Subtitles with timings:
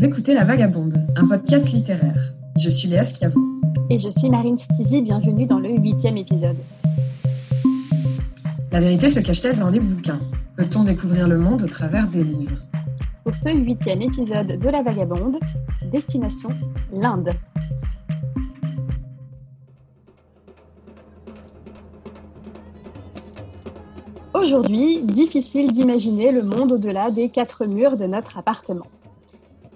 [0.00, 2.32] Vous écoutez La Vagabonde, un podcast littéraire.
[2.56, 3.38] Je suis Léa Schiavo.
[3.90, 6.56] Et je suis Marine Stizy, bienvenue dans le huitième épisode.
[8.72, 10.18] La vérité se cache-t-elle dans les bouquins?
[10.56, 12.56] Peut-on découvrir le monde au travers des livres?
[13.24, 15.36] Pour ce huitième épisode de La Vagabonde,
[15.92, 16.48] destination
[16.94, 17.28] l'Inde.
[24.32, 28.86] Aujourd'hui, difficile d'imaginer le monde au-delà des quatre murs de notre appartement.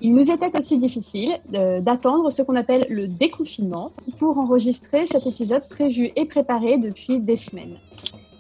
[0.04, 5.26] Il nous était aussi difficile euh, d'attendre ce qu'on appelle le déconfinement pour enregistrer cet
[5.26, 7.78] épisode prévu et préparé depuis des semaines.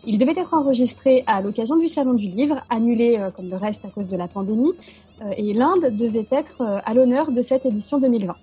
[0.04, 3.86] Il devait être enregistré à l'occasion du Salon du Livre, annulé euh, comme le reste
[3.86, 4.74] à cause de la pandémie,
[5.22, 8.34] euh, et l'Inde devait être à l'honneur de cette édition 2020.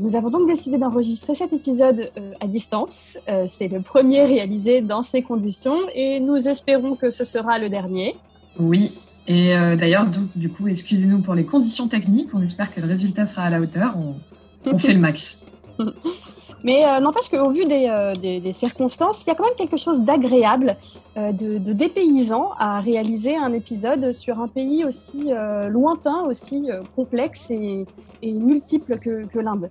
[0.00, 3.18] Nous avons donc décidé d'enregistrer cet épisode à distance.
[3.46, 8.16] C'est le premier réalisé dans ces conditions et nous espérons que ce sera le dernier.
[8.58, 8.98] Oui,
[9.28, 12.30] et euh, d'ailleurs, du coup, excusez-nous pour les conditions techniques.
[12.32, 13.94] On espère que le résultat sera à la hauteur.
[14.64, 15.38] On, fait le max.
[16.64, 20.00] Mais euh, n'empêche qu'au vu euh, des, circonstances, il y a quand même quelque chose
[20.00, 20.76] d'agréable,
[21.16, 25.30] de, dépaysant à réaliser un épisode sur un pays aussi
[25.68, 27.86] lointain, aussi complexe et,
[28.22, 29.70] multiple que, l'Inde.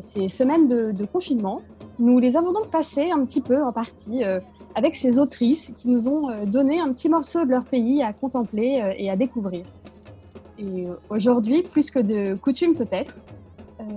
[0.00, 1.60] ces semaines de, confinement,
[1.98, 4.22] nous les avons donc passées un petit peu en partie
[4.74, 8.12] avec ces autrices qui nous ont euh, donné un petit morceau de leur pays à
[8.12, 9.64] contempler euh, et à découvrir.
[10.58, 13.20] Et euh, aujourd'hui, plus que de coutume peut-être,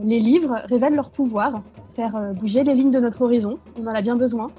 [0.03, 1.61] les livres révèlent leur pouvoir,
[1.95, 4.50] faire bouger les lignes de notre horizon, on en a bien besoin,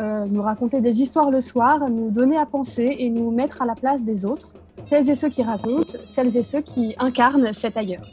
[0.00, 3.76] nous raconter des histoires le soir, nous donner à penser et nous mettre à la
[3.76, 4.52] place des autres,
[4.86, 8.06] celles et ceux qui racontent, celles et ceux qui incarnent cet ailleurs.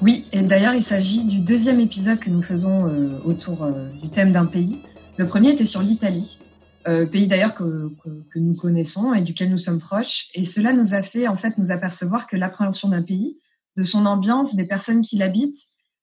[0.00, 2.90] Oui, et d'ailleurs il s'agit du deuxième épisode que nous faisons
[3.26, 3.68] autour
[4.02, 4.78] du thème d'un pays.
[5.18, 6.38] Le premier était sur l'Italie,
[6.86, 7.90] euh, pays d'ailleurs que,
[8.36, 10.28] nous connaissons et duquel nous sommes proches.
[10.32, 13.36] Et cela nous a fait en fait nous apercevoir que l'appréhension d'un pays,
[13.76, 15.60] de son ambiance, des personnes qui l'habitent,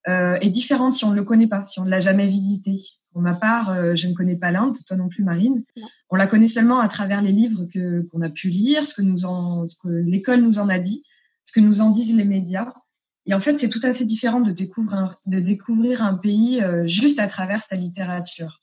[0.10, 2.76] euh, est différente si on ne le connaît pas, si on ne l'a jamais visité.
[3.14, 5.64] Pour ma part, euh, je ne connais pas l'Inde, toi non plus, Marine.
[6.10, 9.02] On la connaît seulement à travers les livres que qu'on a pu lire, ce que
[9.02, 11.04] nous en, ce que l'école nous en a dit,
[11.46, 12.74] ce que nous en disent les médias.
[13.28, 17.20] Et en fait, c'est tout à fait différent de découvrir de découvrir un pays juste
[17.20, 18.62] à travers sa littérature.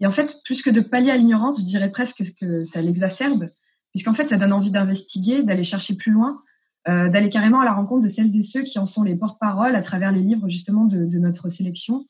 [0.00, 3.48] Et en fait, plus que de pallier à l'ignorance, je dirais presque que ça l'exacerbe,
[3.90, 6.42] puisqu'en fait, ça donne envie d'investiguer, d'aller chercher plus loin,
[6.88, 9.74] euh, d'aller carrément à la rencontre de celles et ceux qui en sont les porte-parole
[9.74, 12.06] à travers les livres justement de, notre sélection,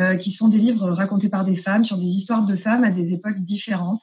[0.00, 2.90] euh, qui sont des livres racontés par des femmes sur des histoires de femmes à
[2.90, 4.02] des époques différentes.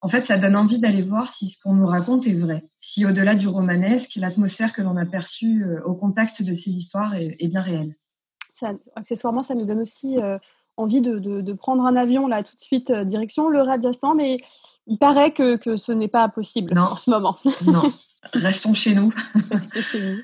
[0.00, 3.06] En fait, ça donne envie d'aller voir si ce qu'on nous raconte est vrai, si
[3.06, 7.48] au-delà du romanesque, l'atmosphère que l'on a perçue euh, au contact de ces histoires est,
[7.48, 7.94] bien réelle.
[8.96, 10.18] Accessoirement, ça nous donne aussi
[10.76, 14.38] envie de, prendre un avion là tout de suite euh, direction le Rajasthan, mais
[14.86, 17.36] il paraît que, ce n'est pas possible en ce moment.
[17.66, 17.92] non,
[18.32, 19.12] restons chez nous.
[19.50, 20.18] Restons chez nous.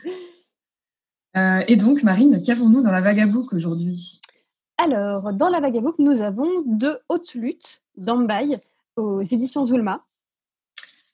[1.36, 4.20] Euh, et donc, Marine, qu'avons-nous dans la Vagabook aujourd'hui?
[4.78, 8.56] Alors, dans la Vagabook, nous avons deux hautes luttes d'Ambaï
[8.96, 10.04] aux éditions Zulma.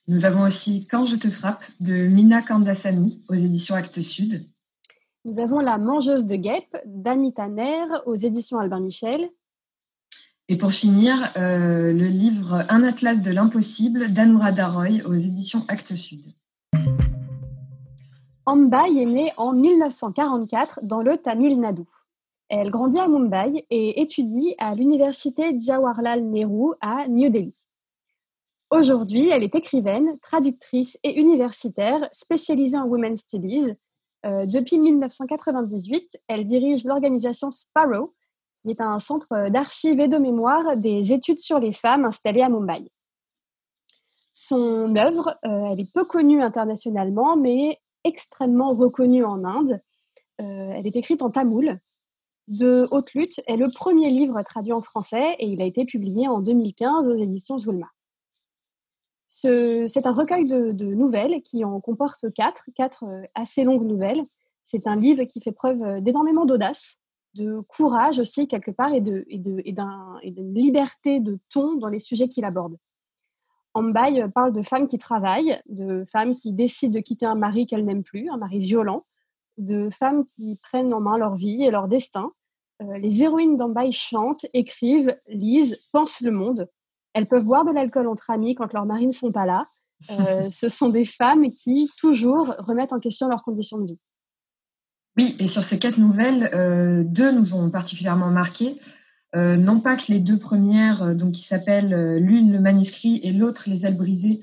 [0.07, 4.45] Nous avons aussi Quand je te frappe de Mina Kandasamy aux éditions Actes Sud.
[5.27, 9.29] Nous avons La mangeuse de guêpes d'Anita Nair aux éditions Albin Michel.
[10.47, 15.95] Et pour finir, euh, le livre Un atlas de l'impossible d'Anourada Roy aux éditions Actes
[15.95, 16.23] Sud.
[18.45, 21.83] Ambai est née en 1944 dans le Tamil Nadu.
[22.47, 27.65] Elle grandit à Mumbai et étudie à l'université Jawaharlal Nehru à New Delhi.
[28.69, 33.75] Aujourd'hui, elle est écrivaine, traductrice et universitaire spécialisée en Women's Studies
[34.25, 38.13] euh, depuis 1998, elle dirige l'organisation Sparrow,
[38.59, 42.49] qui est un centre d'archives et de mémoire des études sur les femmes installé à
[42.49, 42.89] Mumbai.
[44.33, 49.81] Son œuvre, euh, elle est peu connue internationalement, mais extrêmement reconnue en Inde.
[50.41, 51.79] Euh, elle est écrite en tamoul.
[52.47, 56.27] De haute lutte est le premier livre traduit en français et il a été publié
[56.27, 57.87] en 2015 aux éditions Zulma.
[59.27, 64.25] C'est un recueil de, nouvelles qui en comporte quatre, quatre euh, assez longues nouvelles.
[64.61, 66.99] C'est un livre qui fait preuve euh, d'énormément d'audace,
[67.35, 72.77] de courage aussi quelque part et d'une liberté de ton dans les sujets qu'il aborde.
[73.73, 77.85] Ambaï parle de femmes qui travaillent, de femmes qui décident de quitter un mari qu'elles
[77.85, 79.05] n'aiment plus, un mari violent,
[79.57, 82.31] de femmes qui prennent en main leur vie et leur destin.
[82.81, 86.67] Euh, les héroïnes d'Ambaï chantent, écrivent, lisent, pensent le monde.
[87.13, 89.67] Elles peuvent boire de l'alcool entre amis quand leurs maris ne sont pas là.
[90.09, 93.99] Euh, ce sont des femmes qui, toujours, remettent en question leurs conditions de vie.
[95.17, 98.77] Oui, et sur ces quatre nouvelles, euh, deux nous ont particulièrement marquées.
[99.35, 103.63] Euh, non pas que les deux premières, donc qui s'appellent l'une le manuscrit et l'autre
[103.67, 104.39] les ailes brisées,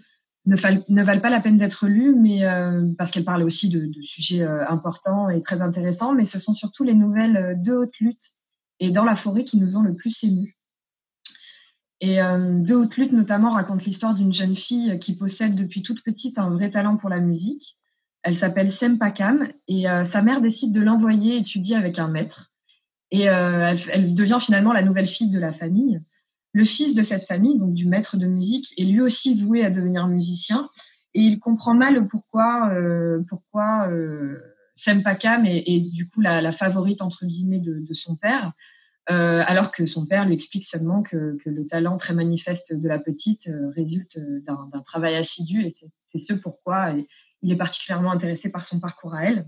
[0.46, 2.42] ne, valent pas la peine d'être lues, mais
[2.98, 6.12] parce qu'elles parlent aussi de, sujets importants et très intéressants.
[6.12, 8.34] Mais ce sont surtout les nouvelles de haute lutte
[8.78, 10.58] et dans la forêt qui nous ont le plus émus.
[12.06, 16.38] Et de haute lutte notamment raconte l'histoire d'une jeune fille qui possède depuis toute petite
[16.38, 17.78] un vrai talent pour la musique.
[18.22, 22.52] Elle s'appelle Sempakam et sa mère décide de l'envoyer étudier avec un maître.
[23.10, 25.98] Et elle, devient finalement la nouvelle fille de la famille.
[26.52, 29.70] Le fils de cette famille, donc du maître de musique, est lui aussi voué à
[29.70, 30.68] devenir musicien
[31.14, 34.38] et il comprend mal pourquoi, euh, pourquoi euh,
[34.74, 38.52] Sempakam est, du coup la, favorite entre guillemets de, son père,
[39.10, 42.98] euh, alors que son père lui explique seulement que, le talent très manifeste de la
[42.98, 45.74] petite euh, résulte d'un travail assidu et
[46.06, 46.94] c'est ce pourquoi
[47.42, 49.46] il est particulièrement intéressé par son parcours à elle.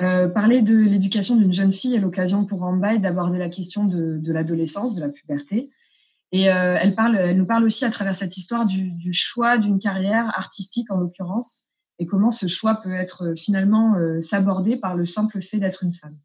[0.00, 4.32] Euh, parler de l'éducation d'une jeune fille est l'occasion pour Ambaï d'aborder la question de,
[4.32, 5.70] l'adolescence, de la puberté.
[6.32, 10.90] Et euh, elle, nous parle aussi à travers cette histoire du, choix d'une carrière artistique
[10.90, 11.62] en l'occurrence
[12.00, 15.92] et comment ce choix peut être euh, finalement s'aborder par le simple fait d'être une
[15.92, 16.16] femme.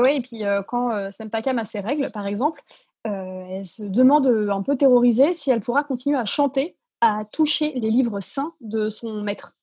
[0.00, 2.62] Oui, et puis quand euh, Sempakam a ses règles, par exemple,
[3.04, 7.90] elle se demande un peu terrorisée si elle pourra continuer à chanter, à toucher les
[7.90, 9.54] livres saints de son maître.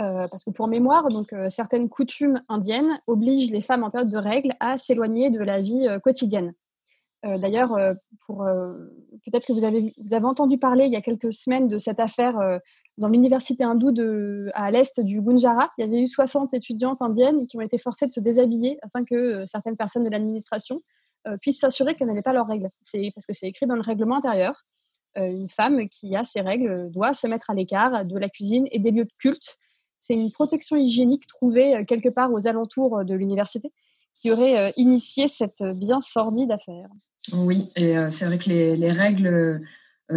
[0.00, 4.16] Euh, parce que pour mémoire, euh, certaines coutumes indiennes obligent les femmes en période de
[4.16, 5.86] règles à s'éloigner de la vie
[7.24, 7.38] euh.
[7.38, 7.78] D'ailleurs,
[8.26, 8.44] pour
[9.24, 9.92] peut-être que vous avez,
[10.24, 12.38] entendu parler il y a quelques semaines de cette affaire
[12.98, 13.94] dans l'université hindoue
[14.54, 15.70] à l'est du Gunjara.
[15.78, 19.04] Il y avait eu 60 étudiantes indiennes qui ont été forcées de se déshabiller afin
[19.04, 20.82] que certaines personnes de l'administration
[21.40, 22.70] puissent s'assurer qu'elles n'avaient pas leurs règles.
[22.80, 24.64] C'est parce que c'est écrit dans le règlement intérieur.
[25.16, 28.78] une femme qui a ses règles doit se mettre à l'écart de la cuisine et
[28.78, 29.58] des lieux de culte
[30.02, 33.72] c'est une protection hygiénique trouvée euh, quelque part aux alentours euh, de l'université
[34.20, 36.88] qui aurait euh, initié cette bien sordide affaire.
[37.32, 39.62] Oui, et c'est vrai que les, règles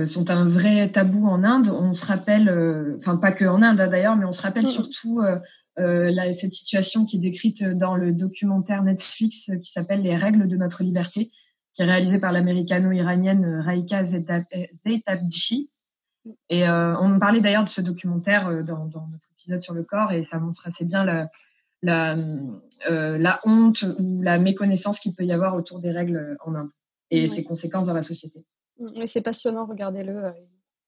[0.05, 1.69] sont un vrai tabou en Inde.
[1.69, 2.49] On se rappelle,
[2.97, 4.67] enfin pas que en Inde hein, d'ailleurs, mais on se rappelle mm.
[4.67, 5.21] surtout
[5.77, 10.81] cette situation qui est décrite dans le documentaire Netflix qui s'appelle Les règles de notre
[10.81, 11.29] liberté,
[11.73, 15.69] qui est réalisé par l'américano-iranienne Raika Zaitabji
[16.49, 20.11] et euh, on parlait d'ailleurs de ce documentaire euh, dans, notre épisode sur le corps
[20.11, 21.29] et ça montre assez bien la,
[21.81, 22.15] la,
[22.89, 26.71] euh, la honte ou la méconnaissance qu'il peut y avoir autour des règles en Inde
[27.15, 28.45] et ses conséquences dans la société.
[28.79, 30.33] Mm, oui, c'est passionnant, regardez-le.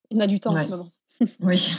[0.09, 0.91] Il a du temps en ce moment.
[1.41, 1.73] oui.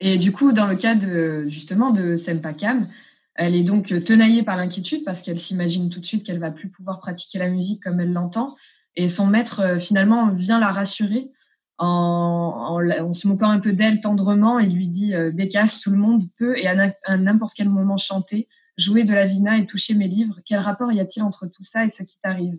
[0.00, 2.88] Et du coup, dans le cas de, justement de Sempakam,
[3.34, 6.68] elle est donc tenaillée par l'inquiétude parce qu'elle s'imagine tout de suite qu'elle va plus
[6.68, 8.56] pouvoir pratiquer la musique comme elle l'entend
[8.96, 11.30] et son maître, euh, finalement, vient la rassurer
[11.78, 12.78] en,
[13.14, 16.58] se moquant un peu d'elle tendrement et lui dit euh, Bécasse, tout le monde peut
[16.58, 18.48] et à n'importe quel moment chanter,
[18.80, 20.40] jouer de la vina et toucher mes livres.
[20.44, 22.58] Quel rapport y a-t-il entre tout ça et ce qui t'arrive?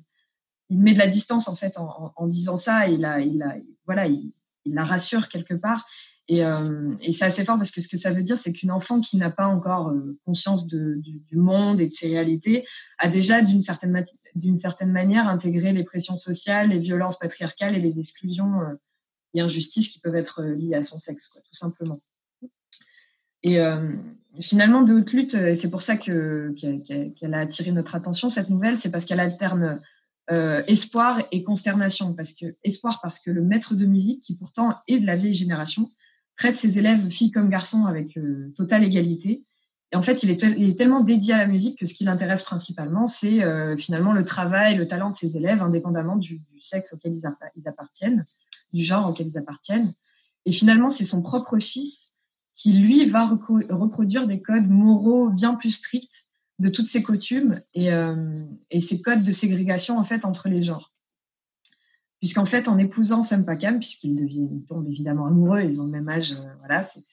[0.69, 3.43] Il met de la distance en fait en, disant ça et il, a, il,
[3.85, 4.31] voilà, il,
[4.65, 5.85] la rassure quelque part.
[6.27, 8.71] Et, euh, et c'est assez fort parce que ce que ça veut dire, c'est qu'une
[8.71, 11.01] enfant qui n'a pas encore euh, conscience du,
[11.33, 12.65] monde et de ses réalités
[12.99, 13.91] a déjà d'une certaine,
[14.85, 18.75] manière intégré les pressions sociales, les violences patriarcales et les exclusions euh,
[19.33, 21.99] et injustices qui peuvent être liées à son sexe, tout simplement.
[23.43, 23.59] Et
[24.39, 26.53] finalement, de haute lutte, et c'est pour ça que,
[27.15, 29.81] qu'elle a attiré notre attention, cette nouvelle, c'est parce qu'elle alterne
[30.31, 32.13] euh, espoir et consternation.
[32.13, 35.33] Parce que, espoir parce que le maître de musique, qui pourtant est de la vieille
[35.33, 35.91] génération,
[36.37, 39.43] traite ses élèves, filles comme garçons, avec euh, totale égalité.
[39.91, 43.07] Et en fait, il est, tellement dédié à la musique que ce qui l'intéresse principalement,
[43.07, 47.67] c'est euh, finalement le travail, le talent de ses élèves, indépendamment du, sexe auquel ils,
[47.67, 48.25] appartiennent,
[48.71, 49.93] du genre auquel ils appartiennent.
[50.45, 52.13] Et finalement, c'est son propre fils
[52.61, 56.27] qui, lui, va reproduire des codes moraux bien plus stricts
[56.59, 60.61] de toutes ces coutumes et, euh, et, ces codes de ségrégation en fait entre les
[60.61, 60.93] genres.
[62.19, 66.53] Puisqu'en fait, en épousant Sempakam, puisqu'ils tombent évidemment amoureux, ils ont le même âge, euh,
[66.59, 67.07] voilà, c'était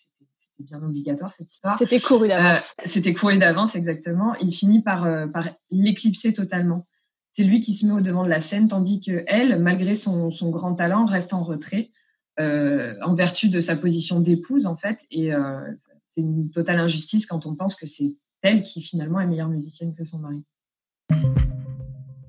[0.58, 1.78] bien obligatoire cette histoire.
[1.78, 2.74] C'était couru d'avance.
[2.80, 4.34] Euh, c'était couru d'avance, exactement.
[4.42, 6.86] Il finit par, par l'éclipser totalement.
[7.32, 10.30] C'est lui qui se met au devant de la scène, tandis que elle, malgré son,
[10.30, 11.90] son grand talent, reste en retrait
[12.38, 14.98] en vertu de sa position d'épouse, en fait.
[15.10, 15.30] Et
[16.08, 19.94] c'est une totale injustice quand on pense que c'est elle qui finalement est meilleure musicienne
[19.94, 20.42] que son mari.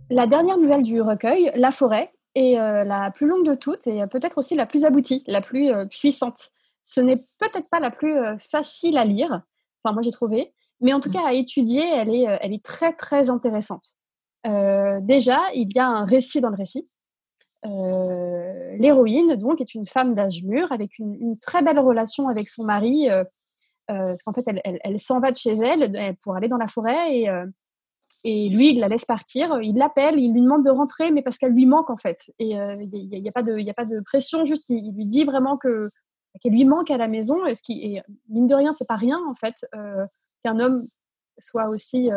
[0.10, 4.06] La dernière nouvelle du recueil, La forêt, est euh, la plus longue de toutes et
[4.08, 6.52] peut-être aussi la plus aboutie, la plus euh, puissante.
[6.84, 9.42] Ce n'est peut-être pas la plus euh, facile à lire,
[9.84, 13.96] enfin moi j'ai trouvé, mais en tout cas à étudier, elle est très très intéressante.
[14.46, 16.88] déjà, il y a un récit dans le récit.
[17.64, 22.64] L'héroïne, donc, est une femme d'âge mûr avec une, une, très belle relation avec son
[22.64, 23.10] mari
[23.90, 26.68] euh, parce qu'en fait, elle, elle, s'en va de chez elle pour aller dans la
[26.68, 27.46] forêt et, euh,
[28.24, 31.38] Et lui, il la laisse partir, il l'appelle, il lui demande de rentrer, mais parce
[31.38, 32.32] qu'elle lui manque en fait.
[32.38, 35.58] Et il n'y a, pas de, a pas de pression, juste il, lui dit vraiment
[35.58, 35.90] que
[36.42, 37.46] qu'elle lui manque à la maison.
[37.46, 39.66] Et, ce qui, et mine de rien, c'est pas rien en fait
[40.44, 40.88] qu'un homme
[41.40, 42.10] soit aussi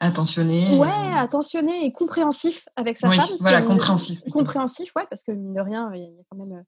[0.00, 0.78] attentionné.
[0.78, 3.36] Ouais, attentionné et compréhensif avec sa femme.
[3.40, 4.20] Voilà, compréhensif.
[4.30, 6.64] Compréhensif, ouais, parce que mine de rien, il y a quand même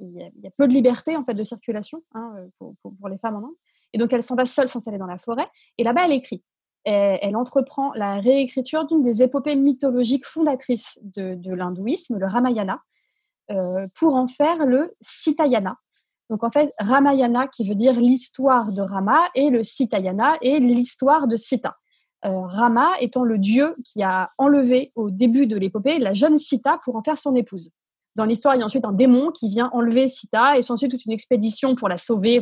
[0.00, 3.36] il y, a, peu de liberté en fait de circulation hein, pour, pour, les femmes
[3.36, 3.54] en Inde.
[3.92, 5.46] Et donc elle s'en va seule s'installer dans la forêt.
[5.78, 6.42] Et là-bas, elle écrit.
[6.84, 12.80] elle entreprend la réécriture d'une des épopées mythologiques fondatrices de, de l'hindouisme, le Ramayana,
[13.50, 15.76] euh, pour en faire le Sitayana.
[16.30, 21.26] Donc en fait, Ramayana qui veut dire l'histoire de Rama et le Sitayana est l'histoire
[21.26, 21.76] de Sita.
[22.24, 26.80] Euh, Rama étant le dieu qui a enlevé au début de l'épopée la jeune Sita
[26.84, 27.70] pour en faire son épouse.
[28.16, 31.04] Dans l'histoire, il y a ensuite un démon qui vient enlever Sita et ensuite toute
[31.04, 32.40] une expédition pour la sauver.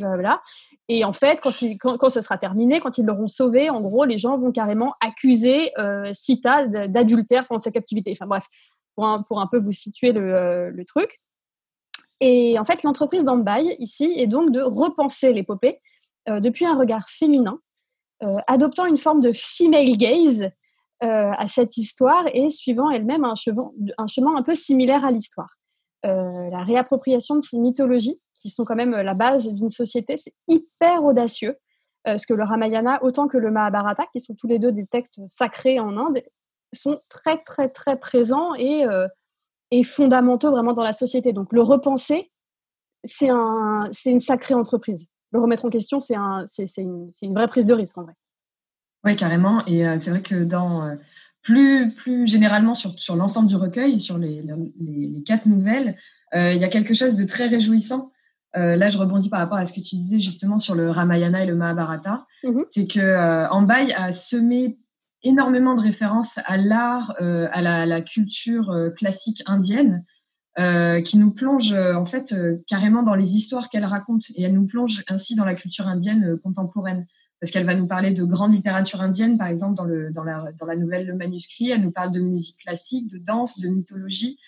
[0.88, 1.52] Et en fait, quand,
[1.96, 5.72] quand, ce sera terminé, quand ils l'auront sauvée, en gros, les gens vont carrément accuser
[5.78, 8.12] euh, Sita d'adultère pendant sa captivité.
[8.12, 8.44] Enfin bref,
[8.94, 11.20] pour un, pour un peu vous situer le, euh, truc.
[12.20, 15.80] Et en fait, l'entreprise d'Ambaï, ici, est donc de repenser l'épopée
[16.28, 17.58] depuis un regard féminin,
[18.46, 20.50] adoptant une forme de female gaze
[21.00, 23.34] à cette histoire et suivant elle-même un,
[23.98, 25.56] un, chemin un peu similaire à l'histoire.
[26.04, 31.04] la réappropriation de ces mythologies, qui sont quand même la base d'une société, c'est hyper
[31.04, 31.56] audacieux.
[32.04, 35.20] parce que le Ramayana, autant que le Mahabharata, qui sont tous les deux des textes
[35.26, 36.22] sacrés en Inde,
[36.74, 39.06] sont très, très, très présents et, euh,
[39.70, 41.32] et fondamentaux vraiment dans la société.
[41.32, 42.30] Donc, le repenser,
[43.04, 45.08] c'est un, une sacrée entreprise.
[45.32, 46.44] Le remettre en question, c'est un,
[46.78, 48.12] une, une, vraie prise de risque, en vrai.
[49.04, 49.64] Oui, carrément.
[49.66, 50.94] Et euh, c'est vrai que dans, euh,
[51.42, 54.44] plus, plus généralement sur, sur l'ensemble du recueil, sur les,
[54.80, 55.96] les, quatre nouvelles,
[56.34, 58.10] il y a quelque chose de très réjouissant.
[58.54, 61.46] là, je rebondis par rapport à ce que tu disais justement sur le Ramayana et
[61.46, 62.26] le Mahabharata.
[62.44, 62.64] Mm-hmm.
[62.70, 64.78] C'est que Ambaï a semé
[65.24, 70.04] énormément de références à l'art, euh, à la, culture euh, classique indienne,
[70.58, 72.34] euh, qui nous plonge en fait
[72.66, 74.24] carrément dans les histoires qu'elle raconte.
[74.36, 77.06] Et elle nous plonge ainsi dans la culture indienne contemporaine.
[77.40, 80.52] Parce qu'elle va nous parler de grande littérature indienne par exemple dans, le, dans, la,
[80.52, 84.38] dans la nouvelle Le Manuscrit, elle nous parle de musique classique, de danse, de mythologie.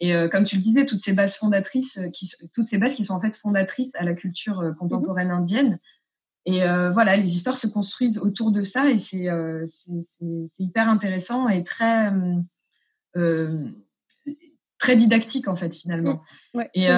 [0.00, 3.12] Et comme tu le disais, toutes ces bases fondatrices, qui, toutes ces bases qui sont
[3.12, 5.78] en fait fondatrices à la culture contemporaine indienne,
[6.46, 8.90] et euh, voilà, les histoires se construisent autour de ça.
[8.90, 9.66] Et c'est euh,
[10.58, 12.10] hyper intéressant et très,
[13.16, 13.68] euh,
[14.80, 16.22] très didactique en fait finalement.
[16.54, 16.62] Mmh.
[16.74, 16.88] et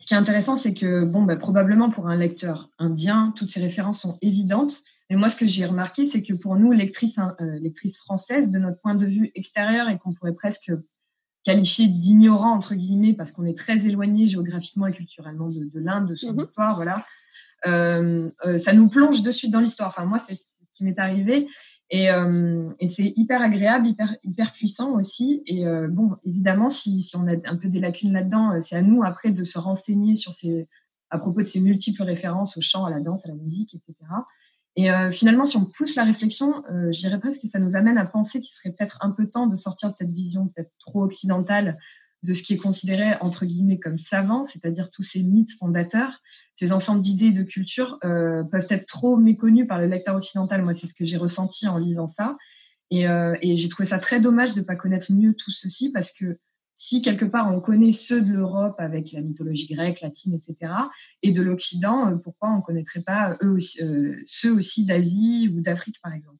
[0.00, 3.60] ce qui est intéressant, c'est que bon, bah, probablement pour un lecteur indien, toutes ces
[3.60, 4.82] références sont évidentes.
[5.08, 8.58] Mais moi, ce que j'ai remarqué, c'est que pour nous, lectrices, hein, lectrices françaises, de
[8.58, 10.72] notre point de vue extérieur et qu'on pourrait presque
[11.44, 16.08] qualifier d'ignorant entre guillemets parce qu'on est très éloigné géographiquement et culturellement de, de l'Inde,
[16.08, 17.04] de son mmh histoire, voilà
[17.66, 19.88] euh, euh, ça nous plonge de suite dans l'histoire.
[19.88, 20.42] Enfin, moi, c'est ce
[20.74, 21.48] qui m'est arrivé.
[21.90, 25.42] Et, euh, et c'est hyper agréable, hyper, hyper puissant aussi.
[25.46, 29.02] Et bon, évidemment, si, si, on a un peu des lacunes là-dedans, c'est à nous
[29.04, 30.66] après de se renseigner sur ces,
[31.10, 33.94] à propos de ces multiples références au chant, à la danse, à la musique, etc.
[34.76, 37.96] Et finalement, si on pousse la réflexion, euh, je dirais presque que ça nous amène
[37.96, 41.04] à penser qu'il serait peut-être un peu temps de sortir de cette vision peut-être trop
[41.04, 41.78] occidentale
[42.24, 46.20] de ce qui est considéré entre guillemets comme savant, c'est-à-dire tous ces mythes fondateurs,
[46.54, 50.62] ces ensembles d'idées et de cultures euh, peuvent être trop méconnus par le lecteur occidental.
[50.62, 52.36] Moi, c'est ce que j'ai ressenti en lisant ça,
[52.90, 56.12] et, euh, j'ai trouvé ça très dommage de ne pas connaître mieux tout ceci parce
[56.12, 56.38] que
[56.76, 60.72] si quelque part on connaît ceux de l'Europe avec la mythologie grecque, latine, etc.,
[61.22, 63.80] et de l'Occident, euh, pourquoi on ne connaîtrait pas eux aussi,
[64.26, 66.38] ceux aussi d'Asie ou d'Afrique, par exemple?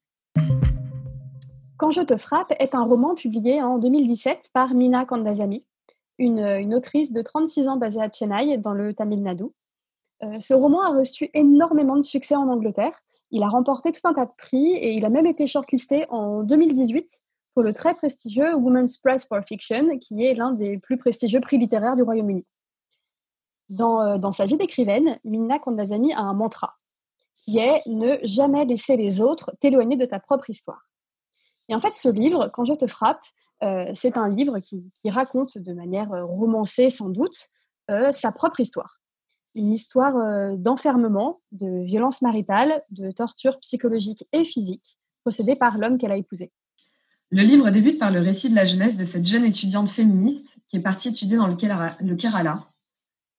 [1.76, 5.66] Quand je te frappe est un roman publié en 2017 par Mina Kandasamy,
[6.18, 9.44] une, autrice de 36 ans basée à Chennai, dans le Tamil Nadu.
[10.22, 13.00] Euh, ce roman a reçu énormément de succès en Angleterre.
[13.30, 16.42] Il a remporté tout un tas de prix et il a même été shortlisté en
[16.42, 17.22] 2018
[17.54, 21.58] pour le très prestigieux Women's Prize for Fiction, qui est l'un des plus prestigieux prix
[21.58, 22.44] littéraires du Royaume-Uni.
[23.68, 26.76] Dans, euh, sa vie d'écrivaine, Minna Kandasamy a un mantra,
[27.36, 30.88] qui est ne jamais laisser les autres t'éloigner de ta propre histoire.
[31.68, 33.53] Et en fait, ce livre, Quand je te frappe, euh,
[33.94, 37.48] c'est un livre qui, raconte de manière euh, romancée sans doute
[37.90, 39.00] euh, sa propre histoire.
[39.54, 40.14] Une histoire
[40.56, 46.50] d'enfermement, de violence maritale, de torture psychologique et physique procédée par l'homme qu'elle a épousé.
[47.30, 50.76] Le livre débute par le récit de la jeunesse de cette jeune étudiante féministe qui
[50.76, 52.66] est partie étudier dans le Kerala.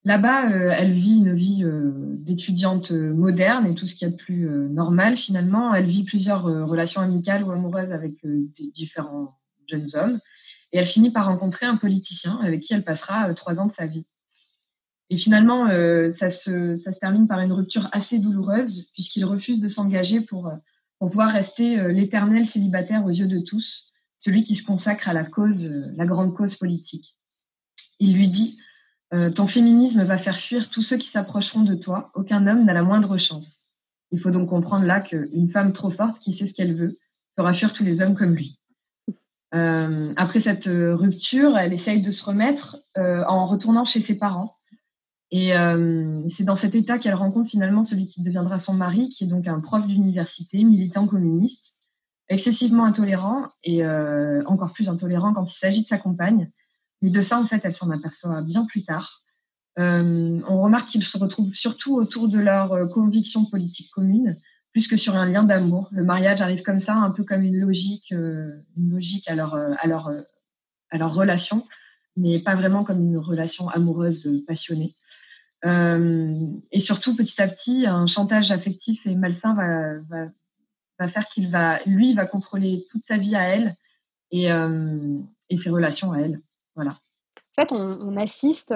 [0.06, 4.48] Là-bas, elle vit une vie d'étudiante moderne et tout ce qu'il y a de plus
[4.70, 5.74] normal finalement.
[5.74, 8.26] Elle vit plusieurs relations amicales ou amoureuses avec
[8.74, 10.20] différents jeunes hommes.
[10.72, 13.72] Et elle finit par rencontrer un politicien avec qui elle passera euh, trois ans de
[13.72, 14.06] sa vie.
[15.10, 20.22] Et finalement, euh, ça, se, termine par une rupture assez douloureuse puisqu'il refuse de s'engager
[20.22, 20.56] pour, euh,
[21.00, 25.24] pour pouvoir rester l'éternel célibataire aux yeux de tous, celui qui se consacre à la
[25.24, 27.16] cause, la grande cause politique.
[28.00, 28.58] Il lui dit
[29.12, 32.12] Ton féminisme va faire fuir tous ceux qui s'approcheront de toi.
[32.16, 33.66] Aucun homme n'a la moindre chance.
[34.12, 36.98] Il faut donc comprendre là qu'une femme trop forte qui sait ce qu'elle veut
[37.36, 38.60] fera fuir tous les hommes comme lui.
[39.54, 44.18] Euh, après cette euh, rupture, elle essaye de se remettre euh, en retournant chez ses
[44.18, 44.58] parents.
[45.32, 45.52] Et
[46.30, 49.48] c'est dans cet état qu'elle rencontre finalement celui qui deviendra son mari, qui est donc
[49.48, 51.76] un prof d'université, militant communiste,
[52.30, 53.86] excessivement intolérant et
[54.46, 56.50] encore plus intolérant quand il s'agit de sa compagne.
[57.02, 59.24] Mais de ça, en fait, elle s'en aperçoit bien plus tard.
[59.78, 64.38] on remarque qu'ils se retrouvent surtout autour de leurs convictions politiques communes,
[64.76, 65.88] plus que sur un lien d'amour.
[65.94, 69.54] Le mariage arrive comme ça, un peu comme une logique, euh, une logique à leur,
[69.54, 70.20] euh, à, leur, euh,
[70.90, 71.66] à leur relation,
[72.18, 74.94] mais pas vraiment comme une relation amoureuse passionnée.
[75.64, 79.56] et surtout, petit à petit, un chantage affectif et malsain
[80.10, 83.76] va, faire qu'il va, lui, va contrôler toute sa vie à elle
[84.32, 84.48] et,
[85.50, 86.42] et ses relations à elle.
[86.76, 86.92] Voilà.
[86.92, 88.76] En fait, on assiste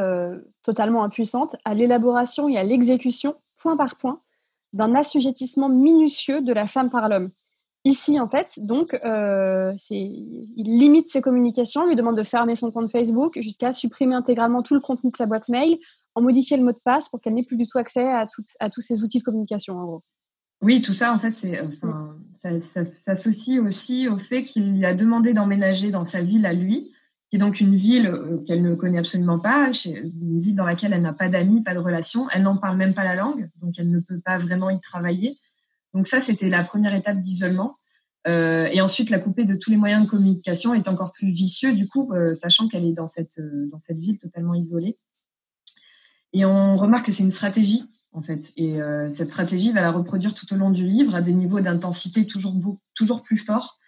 [0.64, 4.22] totalement impuissante à l'élaboration et à l'exécution, point par point,
[4.74, 7.30] d'un assujettissement minutieux de la femme par l'homme.
[7.86, 12.92] Ici, en fait, donc, euh, il limite ses communications, lui demande de fermer son compte
[12.92, 15.78] Facebook jusqu'à supprimer intégralement tout le contenu de sa boîte mail,
[16.14, 18.28] en modifier le mot de passe pour qu'elle n'ait plus du tout accès à,
[18.60, 20.04] à tous ces outils de communication, en gros.
[20.62, 24.86] Oui, tout ça, en fait, c'est, enfin, ça, ça s'associe aussi au fait qu'il lui
[24.86, 26.92] a demandé d'emménager dans sa ville à lui,
[27.30, 30.94] qui est donc une ville euh, qu'elle ne connaît absolument pas, une ville dans laquelle
[30.94, 33.76] elle n'a pas d'amis, pas de relations, elle n'en parle même pas la langue, donc
[33.78, 35.38] elle ne peut pas vraiment y travailler.
[35.94, 37.78] Donc ça, c'était la première étape d'isolement.
[38.28, 41.74] Euh, et ensuite, la couper de tous les moyens de communication est encore plus vicieux,
[41.74, 43.40] du coup, euh, sachant qu'elle est dans cette,
[43.90, 44.98] ville totalement isolée.
[46.34, 48.52] Et on remarque que c'est une stratégie, en fait.
[48.56, 48.78] Et
[49.10, 52.56] cette stratégie va la reproduire tout au long du livre à des niveaux d'intensité toujours,
[52.94, 53.79] toujours plus forts.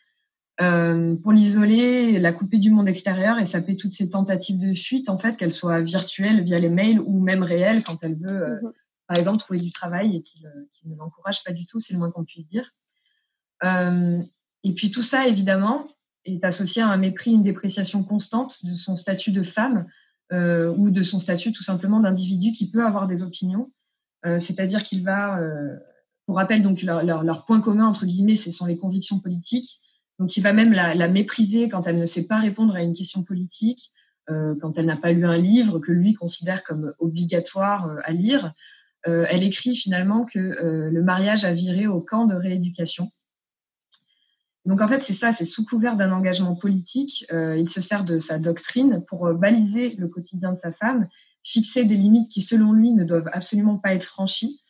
[0.61, 5.09] Euh, pour l'isoler, la couper du monde extérieur et saper toutes ces tentatives de fuite,
[5.09, 8.61] en fait, qu'elles soient virtuelles via les mails ou même réelles quand elle veut, euh,
[8.61, 8.71] mhm.
[9.07, 10.43] par exemple, trouver du travail et qui,
[10.85, 12.69] ne l'encourage pas du tout, c'est le moins qu'on puisse dire.
[13.63, 14.21] Euh,
[14.63, 15.87] et puis tout ça, évidemment,
[16.25, 19.87] est associé à un mépris, une dépréciation constante de son statut de femme
[20.33, 23.69] ou de son statut tout simplement d'individu qui peut avoir des opinions.
[24.23, 25.37] C'est-à-dire qu'il va,
[26.25, 29.81] pour rappel, donc leur, leur, point commun entre guillemets, ce sont les convictions politiques.
[30.21, 33.23] Donc, il va même la, mépriser quand elle ne sait pas répondre à une question
[33.23, 33.91] politique,
[34.29, 38.11] euh, quand elle n'a pas lu un livre que lui considère comme obligatoire euh, à
[38.11, 38.53] lire.
[39.07, 43.11] Euh, elle écrit finalement que le mariage a viré au camp de rééducation.
[44.65, 48.19] Donc en fait, c'est ça, c'est sous couvert d'un engagement politique, il se sert de
[48.19, 51.07] sa doctrine pour baliser le quotidien de sa femme,
[51.43, 54.60] fixer des limites qui, selon lui, ne doivent absolument pas être franchies,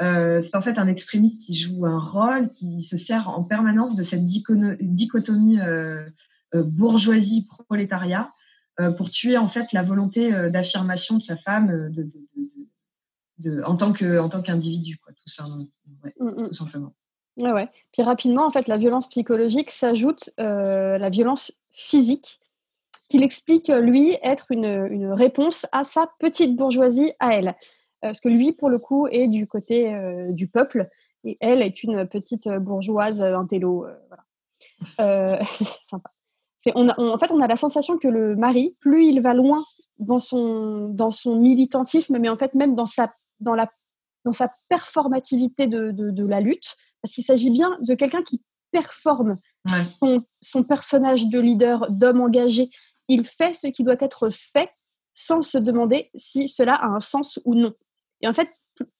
[0.00, 3.96] euh, c'est en fait un extrémiste qui joue un rôle, qui se sert en permanence
[3.96, 6.06] de cette dichotomie euh,
[6.54, 8.32] euh, bourgeoisie-prolétariat
[8.96, 11.92] pour tuer en fait la volonté d'affirmation de sa femme
[13.38, 15.66] de, en tant que en tant qu'individu, quoi, tout, ça, mm,
[16.18, 16.48] mm.
[16.48, 16.94] tout simplement.
[17.36, 17.68] Ouais, ouais.
[17.92, 22.40] Puis rapidement, en fait, la violence psychologique s'ajoute la violence physique
[23.08, 27.56] qu'il explique, lui, être une, une, réponse à sa petite bourgeoisie à elle.
[28.04, 30.88] Euh, parce que lui, pour le coup, est du côté euh, du peuple
[31.24, 33.86] et elle est une petite bourgeoise intello.
[33.86, 35.44] Euh, voilà.
[35.44, 36.10] sympa.
[36.74, 39.64] en fait, on a la sensation que le mari, plus il va loin
[39.98, 43.70] dans son, dans son militantisme, mais en fait même dans sa, dans la,
[44.24, 49.38] dans sa performativité de, de, la lutte, parce qu'il s'agit bien de quelqu'un qui performe
[50.00, 52.70] son, son, personnage de leader, d'homme engagé.
[53.08, 54.70] Il fait ce qui doit être fait
[55.12, 57.74] sans se demander si cela a un sens ou non.
[58.22, 58.48] Et en fait,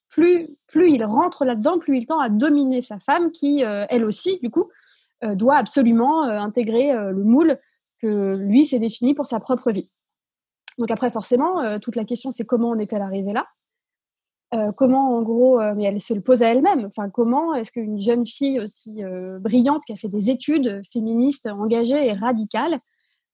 [0.08, 4.38] plus, il rentre là-dedans, plus il tend à dominer sa femme qui, euh, elle aussi,
[4.40, 4.68] du coup,
[5.24, 7.58] euh, doit absolument euh, intégrer le moule
[8.00, 9.88] que lui s'est défini pour sa propre vie.
[10.78, 13.46] Donc après, forcément, toute la question, c'est comment en est-elle arrivée là?
[14.76, 16.86] Comment, en gros, mais elle se le pose à elle-même.
[16.86, 19.02] Enfin, comment est-ce qu'une jeune fille aussi
[19.40, 22.78] brillante, qui a fait des études féministes engagées et radicales, euh,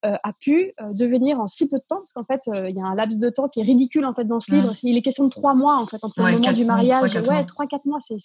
[0.02, 2.80] a pu euh, devenir en si peu de temps, parce qu'en fait, euh, il y
[2.80, 4.72] a un laps de temps qui est ridicule en fait dans ce livre.
[4.82, 7.66] Il est question de trois mois en fait entre le moment du mariage, ouais, trois
[7.66, 8.16] quatre mois, c'est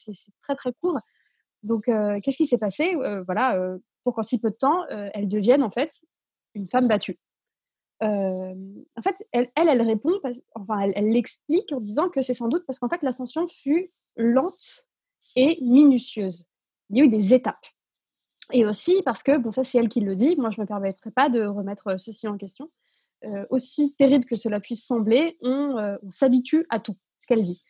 [0.42, 1.00] très très court.
[1.64, 2.96] Donc, qu'est-ce qui s'est passé?
[3.26, 3.58] Voilà,
[4.04, 6.04] pour qu'en si peu de temps, elle devienne en fait
[6.54, 7.20] une femme battue.
[8.02, 10.20] en fait, elle, elle, répond,
[10.56, 14.88] enfin, elle l'explique en disant que c'est sans doute parce qu'en fait, l'ascension fut lente
[15.36, 16.46] et minutieuse.
[16.90, 17.66] Il y a eu des étapes.
[18.52, 20.68] Et aussi parce que, bon, ça c'est elle qui le dit, moi je ne me
[20.68, 22.70] permettrai pas de remettre euh, ceci en question.
[23.24, 27.44] Euh, aussi terrible que cela puisse sembler, on, euh, on s'habitue à tout, ce qu'elle
[27.44, 27.62] dit.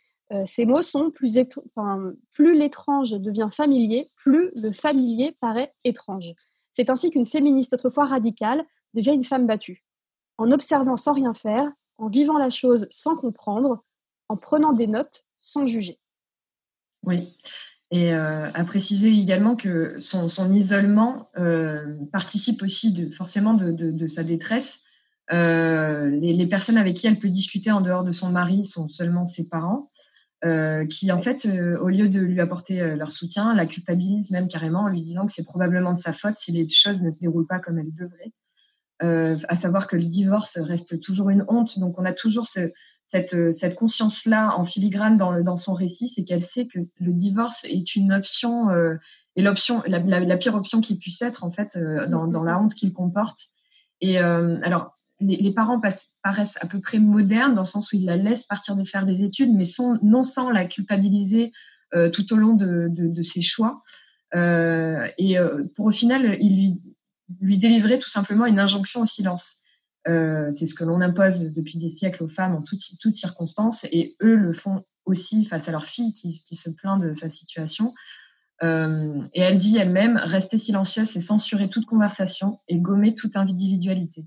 [0.45, 6.33] ces mots sont plus, enfin, plus l'étrange devient familier, plus le familier paraît étrange.
[6.71, 8.63] C'est ainsi qu'une féministe autrefois radicale
[8.93, 9.83] devient une femme battue.
[10.37, 13.83] En observant sans rien faire, en vivant la chose sans comprendre,
[14.29, 15.99] en prenant des notes sans juger.
[17.03, 17.35] Oui.
[17.93, 24.23] Et euh, à préciser également que son, isolement euh, participe aussi de, forcément de, sa
[24.23, 24.79] détresse.
[25.33, 29.25] Euh, les, personnes avec qui elle peut discuter en dehors de son mari sont seulement
[29.25, 29.91] ses parents,
[30.89, 31.45] qui en fait,
[31.81, 35.33] au lieu de lui apporter leur soutien, la culpabilisent même carrément en lui disant que
[35.33, 39.43] c'est probablement de sa faute si les choses ne se déroulent pas comme elles devraient.
[39.49, 41.77] à savoir que le divorce reste toujours une honte.
[41.77, 42.71] Donc on a toujours ce,
[43.33, 47.95] euh, cette, conscience-là en filigrane dans, son récit, c'est qu'elle sait que le divorce est
[47.95, 48.95] une option, euh,
[49.35, 52.93] et l'option, la, pire option qui puisse être en fait euh, dans, la honte qu'il
[52.93, 53.39] comporte.
[54.01, 55.79] Et alors, les, parents
[56.23, 59.05] paraissent à peu près modernes dans le sens où ils la laissent partir de faire
[59.05, 59.65] des études, mais
[60.01, 61.51] non sans la culpabiliser
[62.11, 63.83] tout au long de, ses choix.
[64.33, 65.37] et
[65.75, 69.60] pour au final, il lui, lui tout simplement une injonction au silence.
[70.07, 74.15] Euh, c'est ce que l'on impose depuis des siècles aux femmes en toutes, circonstances, et
[74.21, 77.93] eux le font aussi face à leur fille qui, se plaint de sa situation.
[78.63, 84.25] Euh, et elle dit elle-même rester silencieuse, c'est censurer toute conversation et gommer toute individualité.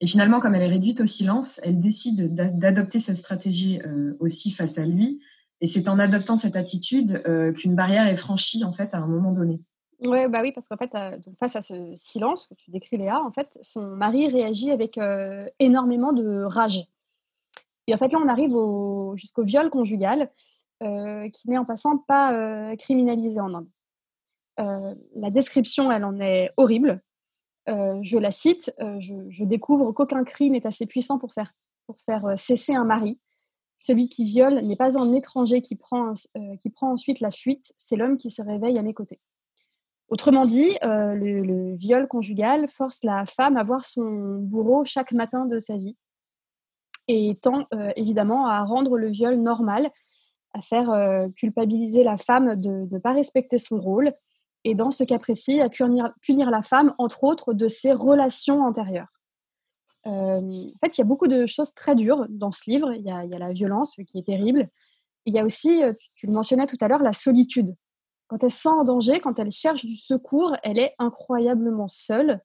[0.00, 4.52] Et finalement, comme elle est réduite au silence, elle décide d'adopter cette stratégie euh, aussi
[4.52, 5.20] face à lui.
[5.60, 7.20] Et c'est en adoptant cette attitude
[7.56, 9.60] qu'une barrière est franchie en fait à un moment donné.
[10.00, 13.32] Bah oui, parce qu'en fait, euh, face à ce silence que tu décris, Léa, en
[13.32, 16.86] fait, son mari réagit avec euh, énormément de rage.
[17.88, 18.54] Et en fait, là, on arrive
[19.16, 20.30] jusqu'au viol conjugal,
[20.84, 23.68] euh, qui n'est en passant pas criminalisé en Inde.
[25.16, 27.02] la description, elle en est horrible.
[27.66, 31.52] je la cite je, découvre qu'aucun cri n'est assez puissant pour faire,
[31.86, 33.18] pour faire cesser un mari.
[33.78, 36.12] Celui qui viole n'est pas un étranger qui prend,
[36.60, 39.18] qui prend ensuite la fuite, c'est l'homme qui se réveille à mes côtés.
[40.08, 45.44] Autrement dit, euh, le, viol conjugal force la femme à voir son bourreau chaque matin
[45.44, 45.96] de sa vie
[47.08, 49.90] et tend euh, évidemment à rendre le viol normal,
[50.54, 54.12] à faire euh, culpabiliser la femme de ne pas respecter son rôle
[54.64, 59.12] et dans ce cas précis, à punir, la femme, entre autres, de ses relations antérieures.
[60.04, 60.40] en
[60.80, 62.92] fait, il y a beaucoup de choses très dures dans ce livre.
[62.92, 64.68] Il y a, il y a la violence qui est terrible.
[65.26, 65.80] Il y a aussi,
[66.16, 67.74] tu le mentionnais tout à l'heure, la solitude.
[68.28, 72.40] Quand elle se sent en danger, quand elle cherche du secours, elle est incroyablement seule.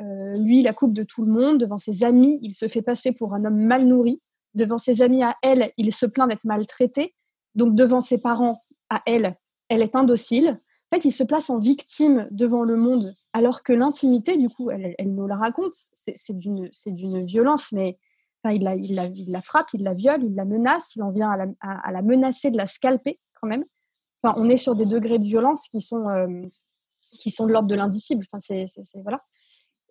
[0.00, 1.58] Euh, lui, la coupe de tout le monde.
[1.58, 4.22] Devant ses amis, il se fait passer pour un homme mal nourri.
[4.54, 7.14] Devant ses amis à elle, il se plaint d'être maltraité.
[7.54, 9.36] Donc devant ses parents à elle,
[9.68, 10.58] elle est indocile.
[10.90, 14.70] En fait, il se place en victime devant le monde, alors que l'intimité, du coup,
[14.70, 17.98] elle, nous la raconte, c'est d'une violence, mais
[18.48, 18.94] il, la, il,
[19.28, 22.56] la, frappe, il la viole, il la menace, il en vient à la menacer de
[22.56, 23.64] la scalper quand même
[24.22, 26.42] on est sur des degrés de violence qui sont, euh,
[27.12, 28.26] qui sont de l'ordre de l'indicible.
[28.32, 28.54] Enfin,
[29.02, 29.22] voilà.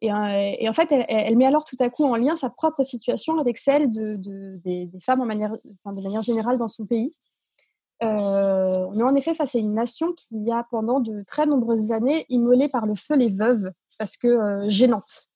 [0.01, 2.83] Et, euh, et, en fait, elle, met alors tout à coup en lien sa propre
[2.83, 4.17] situation avec celle de,
[4.63, 7.13] des, femmes en manière, de manière générale dans son pays.
[8.03, 11.93] Euh, on est en effet face à une nation qui a pendant de très nombreuses
[11.93, 15.29] années immolé par le feu les veuves parce que gênantes.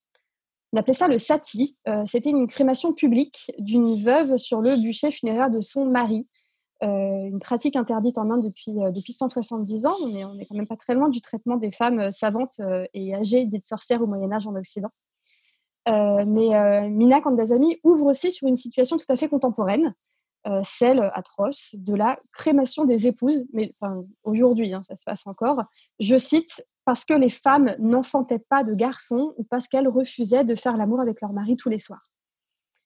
[0.72, 1.76] On appelait ça le sati.
[2.04, 6.28] C'était une crémation publique d'une veuve sur le bûcher funéraire de son mari.
[6.82, 9.94] Euh, une pratique interdite en Inde depuis, euh, depuis 170 ans.
[10.00, 12.60] On on est quand même pas très loin du traitement des femmes euh, savantes
[12.94, 14.90] et âgées dites sorcières au Moyen Âge en Occident.
[15.86, 19.94] mais Mina Kandasamy ouvre aussi sur une situation tout à fait contemporaine,
[20.62, 23.44] celle atroce de la crémation des épouses.
[23.52, 23.74] Mais
[24.22, 25.62] aujourd'hui, hein, ça se passe encore.
[25.98, 30.54] Je cite parce que les femmes n'enfantaient pas de garçons ou parce qu'elles refusaient de
[30.54, 32.10] faire l'amour avec leur mari tous les soirs.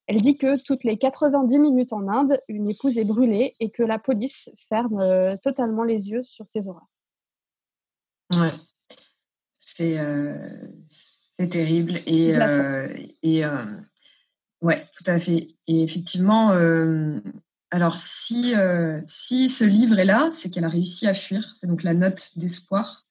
[0.07, 3.83] Elle dit que toutes les 90 minutes en Inde, une épouse est brûlée et que
[3.83, 6.91] la police ferme euh, totalement les yeux sur ces horreurs.
[8.35, 8.53] Ouais,
[9.57, 10.37] c'est euh,
[11.51, 12.89] terrible et euh,
[13.23, 13.45] et
[14.61, 15.49] ouais, tout à fait.
[15.67, 16.51] Et effectivement,
[17.71, 18.55] alors si
[19.05, 21.53] si ce livre est là, c'est qu'elle a réussi à fuir.
[21.55, 23.07] C'est donc la note d'espoir,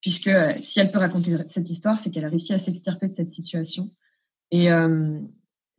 [0.00, 0.30] puisque
[0.62, 3.90] si elle peut raconter cette histoire, c'est qu'elle a réussi à s'extirper de cette situation.
[4.52, 4.70] Et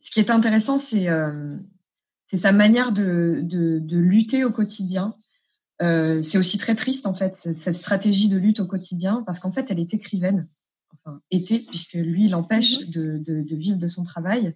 [0.04, 1.56] ce qui est intéressant, c'est euh,
[2.36, 5.16] sa manière de, de, lutter au quotidien.
[5.82, 9.52] Euh, c'est aussi très triste, en fait, cette stratégie de lutte au quotidien, parce qu'en
[9.52, 10.48] fait, elle est écrivaine.
[10.94, 12.90] Enfin, était, puisque lui, il empêche mhm.
[12.92, 14.54] de, de, vivre de son travail.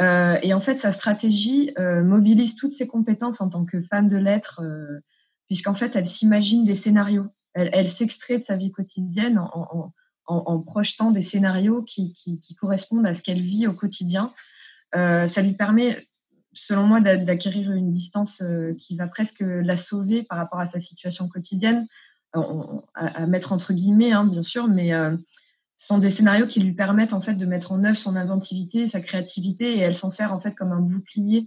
[0.00, 4.18] Euh, et en fait, sa stratégie mobilise toutes ses compétences en tant que femme de
[4.18, 4.62] lettres,
[5.46, 7.26] puisqu'en fait, elle s'imagine des scénarios.
[7.54, 9.92] Elle, s'extrait de sa vie quotidienne en, en,
[10.26, 14.30] en, projetant des scénarios qui, qui, qui correspondent à ce qu'elle vit au quotidien.
[14.94, 15.98] Euh, ça lui permet
[16.52, 18.42] selon moi, d'acquérir une distance
[18.78, 21.86] qui va presque la sauver par rapport à sa situation quotidienne,
[22.32, 27.12] à, mettre entre guillemets, hein, bien sûr, mais ce sont des scénarios qui lui permettent
[27.12, 30.40] en fait de mettre en œuvre son inventivité, sa créativité, et elle s'en sert en
[30.40, 31.46] fait comme un bouclier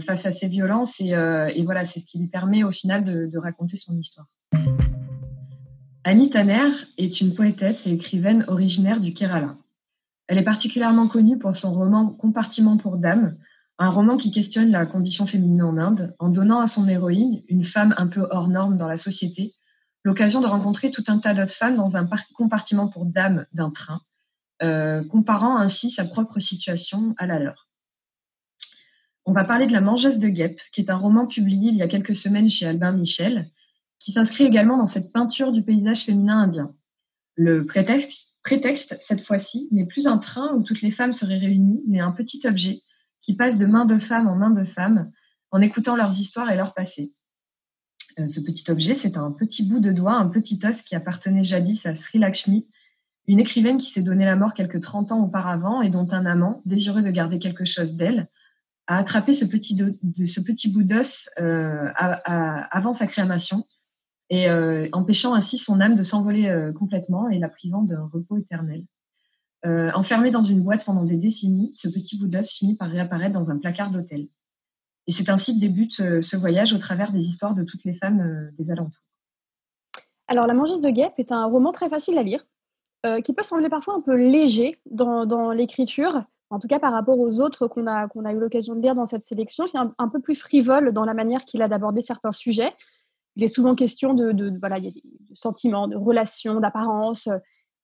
[0.00, 1.00] face à ces violences.
[1.00, 4.26] Et, voilà, c'est ce qui lui permet au final de raconter son histoire.
[6.04, 9.56] Annie Tanner est une poétesse et écrivaine originaire du Kerala.
[10.32, 13.36] Elle est particulièrement connue pour son roman Compartiment pour dames,
[13.76, 17.64] un roman qui questionne la condition féminine en Inde en donnant à son héroïne, une
[17.64, 19.52] femme un peu hors norme dans la société,
[20.04, 24.00] l'occasion de rencontrer tout un tas d'autres femmes dans un compartiment pour dames d'un train,
[24.62, 27.68] euh, comparant ainsi sa propre situation à la leur.
[29.26, 31.82] On va parler de La Mangeuse de guêpes, qui est un roman publié il y
[31.82, 33.50] a quelques semaines chez Albin Michel,
[33.98, 36.74] qui s'inscrit également dans cette peinture du paysage féminin indien.
[37.34, 41.82] Le prétexte, prétexte cette fois-ci, n'est plus un train où toutes les femmes seraient réunies,
[41.86, 42.82] mais un petit objet
[43.20, 45.10] qui passe de main de femme en main de femme
[45.50, 47.12] en écoutant leurs histoires et leur passé.
[48.18, 51.44] Euh, ce petit objet, c'est un petit bout de doigt, un petit os qui appartenait
[51.44, 52.68] jadis à Sri Lakshmi,
[53.28, 56.62] une écrivaine qui s'est donné la mort quelques 30 ans auparavant et dont un amant,
[56.66, 58.28] désireux de garder quelque chose d'elle,
[58.88, 59.74] a attrapé ce petit,
[60.68, 63.64] bout d'os euh, avant sa crémation
[64.30, 68.36] et euh, empêchant ainsi son âme de s'envoler euh, complètement et la privant d'un repos
[68.36, 68.84] éternel.
[69.64, 73.34] Euh, enfermé dans une boîte pendant des décennies, ce petit bout d'os finit par réapparaître
[73.34, 74.28] dans un placard d'hôtel.
[75.06, 78.50] Et c'est ainsi que débute ce voyage au travers des histoires de toutes les femmes
[78.56, 79.02] des alentours.
[80.28, 82.46] Alors, La mangeuse de guêpe est un roman très facile à lire,
[83.24, 87.40] qui peut sembler parfois un peu léger dans, l'écriture, en tout cas par rapport aux
[87.40, 90.36] autres qu'on a eu l'occasion de lire dans cette sélection, qui est un peu plus
[90.36, 92.72] frivole dans la manière qu'il a d'aborder certains sujets
[93.36, 95.02] il est souvent question de, voilà, il y a des,
[95.34, 97.28] sentiments, de relations, d'apparence.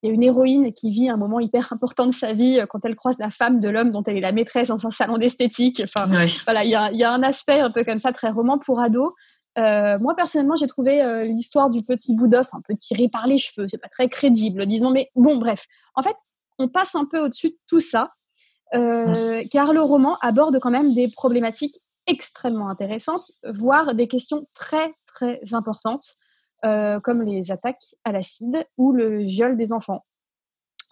[0.03, 2.85] Il y a une héroïne qui vit un moment hyper important de sa vie quand
[2.85, 5.83] elle croise la femme de l'homme dont elle est la maîtresse dans un salon d'esthétique.
[5.83, 6.07] Enfin,
[6.45, 8.59] voilà, il y, a, il y, a, un aspect un peu comme ça, très roman
[8.59, 9.15] pour ado.
[9.59, 13.27] Euh, moi, personnellement, j'ai trouvé euh, l'histoire du petit bout d'os un peu tiré par
[13.27, 13.67] les cheveux.
[13.69, 14.91] C'est pas très crédible, disons.
[14.91, 15.67] Mais bon, bref.
[15.95, 16.15] En fait,
[16.59, 18.13] on passe un peu au-dessus de tout ça,
[18.75, 24.95] euh, car le roman aborde quand même des problématiques extrêmement intéressantes, voire des questions très,
[25.07, 26.17] très importantes,
[26.65, 30.05] euh, comme les attaques à l'acide ou le viol des enfants,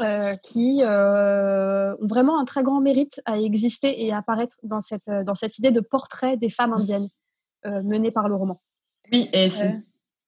[0.01, 4.81] euh, qui euh, ont vraiment un très grand mérite à exister et à apparaître dans
[4.81, 7.09] cette, dans cette idée de portrait des femmes indiennes
[7.65, 8.61] menée par le roman.
[9.11, 9.49] Oui, et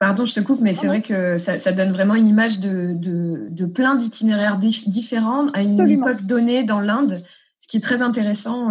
[0.00, 3.66] Pardon, je te coupe, mais c'est vrai que ça, donne vraiment une image de, de,
[3.66, 7.20] plein d'itinéraires différents à une époque donnée dans l'Inde,
[7.68, 8.70] ce qui est très intéressant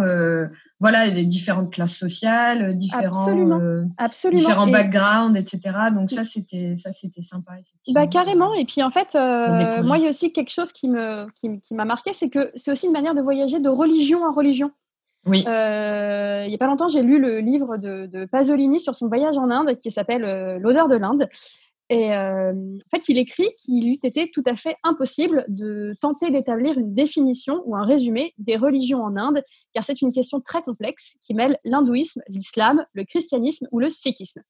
[0.80, 4.40] voilà, les différentes classes sociales, différents, absolument, euh, absolument.
[4.40, 5.76] différents backgrounds, etc.
[5.92, 7.52] Donc ça, c'était ça, c'était sympa.
[7.92, 8.54] Bah carrément.
[8.54, 11.74] Et puis en fait, euh, moi, il y a aussi quelque chose qui me qui,
[11.74, 14.70] m'a marqué, c'est que c'est aussi une manière de voyager de religion en religion.
[15.26, 15.44] Oui.
[15.48, 19.08] Euh, il y a pas longtemps, j'ai lu le livre de, de, Pasolini sur son
[19.08, 21.28] voyage en Inde, qui s'appelle L'odeur de l'Inde.
[21.90, 26.30] Et euh, en fait, il écrit qu'il eût été tout à fait impossible de tenter
[26.30, 30.60] d'établir une définition ou un résumé des religions en Inde, car c'est une question très
[30.60, 34.42] complexe qui mêle l'hindouisme, l'islam, le christianisme ou le sikhisme.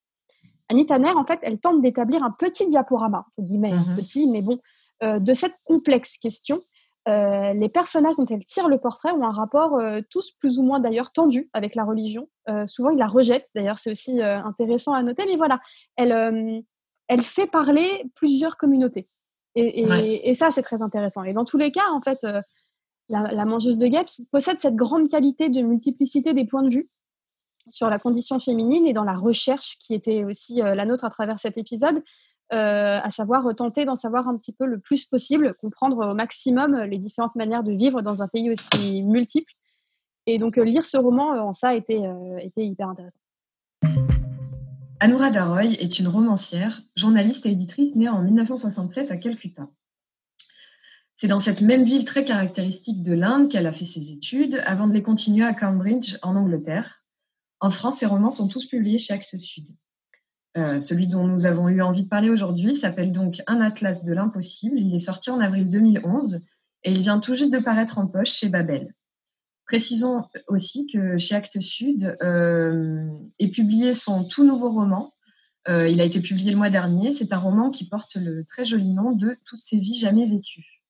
[0.69, 3.97] Anita Nair, en fait, elle tente d'établir un petit diaporama, guillemets, mhm.
[3.97, 4.59] petit, mais bon,
[5.05, 6.61] euh, de cette complexe question.
[7.07, 10.79] Euh, les personnages dont elle tire le portrait ont un rapport tous plus ou moins
[10.79, 12.29] d'ailleurs tendu avec la religion.
[12.67, 13.51] souvent, ils la rejettent.
[13.55, 15.25] D'ailleurs, c'est aussi intéressant à noter.
[15.25, 15.59] Mais voilà,
[15.97, 16.65] elle,
[17.09, 19.09] elle fait parler plusieurs communautés.
[19.55, 21.25] Et, ça, c'est très intéressant.
[21.25, 22.41] Et dans tous les cas, en fait, euh,
[23.09, 26.89] la, mangeuse de guêpes possède cette grande qualité de multiplicité des points de vue
[27.69, 31.11] sur la condition féminine et dans la recherche qui était aussi euh, la nôtre à
[31.11, 32.03] travers cet épisode,
[32.53, 36.77] euh, à savoir tenter d'en savoir un petit peu le plus possible, comprendre au maximum
[36.83, 39.53] les différentes manières de vivre dans un pays aussi multiple.
[40.27, 42.03] Et donc lire ce roman en ça était,
[42.43, 43.19] était hyper intéressant.
[45.01, 49.69] Anoura Daroy est une romancière, journaliste et éditrice née en 1967 à Calcutta.
[51.15, 54.89] C'est dans cette même ville très caractéristique de l'Inde qu'elle a fait ses études avant
[54.89, 57.05] de les continuer à Cambridge, en Angleterre.
[57.61, 59.69] En France, ses romans sont tous publiés chez Actes Sud.
[60.57, 64.13] Euh, celui dont nous avons eu envie de parler aujourd'hui s'appelle donc Un atlas de
[64.13, 64.81] l'impossible.
[64.81, 66.41] Il est sorti en avril 2011
[66.83, 68.95] et il vient tout juste de paraître en poche chez Babel.
[69.69, 73.07] Précisons aussi que chez Actes Sud euh,
[73.39, 75.13] est publié son tout nouveau roman.
[75.69, 77.13] Euh, il a été publié le mois dernier.
[77.13, 80.83] C'est un roman qui porte le très joli nom de Toutes ces vies jamais vécues.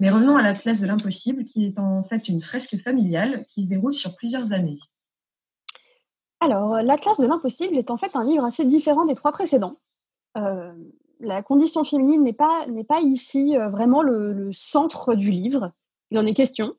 [0.00, 3.68] Mais revenons à l'Atlas de l'impossible, qui est en fait une fresque familiale qui se
[3.68, 4.78] déroule sur plusieurs années.
[6.40, 9.76] Alors, l'Atlas de l'impossible est en fait un livre assez différent des trois précédents.
[10.38, 10.72] Euh,
[11.20, 15.72] la condition féminine n'est pas, pas ici vraiment le, le, centre du livre.
[16.10, 16.74] Il en est question,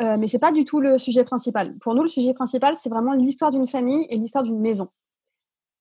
[0.00, 1.76] euh, mais c'est pas du tout le sujet principal.
[1.78, 4.88] Pour nous, le sujet principal, c'est vraiment l'histoire d'une famille et l'histoire d'une maison.